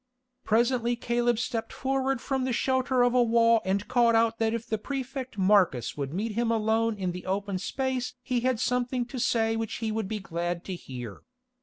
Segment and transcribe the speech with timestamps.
[0.43, 4.65] Presently Caleb stepped forward from the shelter of a wall and called out that if
[4.65, 9.19] the Prefect Marcus would meet him alone in the open space he had something to
[9.19, 11.21] say which he would be glad to hear.